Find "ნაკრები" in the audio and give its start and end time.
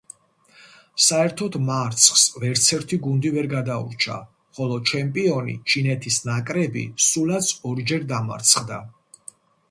6.29-6.85